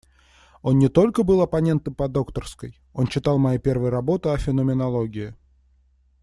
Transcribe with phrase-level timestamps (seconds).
[0.63, 5.35] Он не только был оппонентом по докторской, он читал мои первые работы о феноменологии.